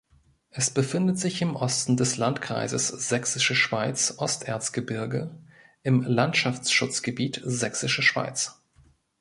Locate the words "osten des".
1.55-2.17